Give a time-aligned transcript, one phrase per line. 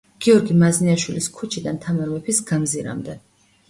[0.27, 3.23] გიორგი მაზნიაშვილის ქუჩიდან თამარ მეფის გამზირამდე.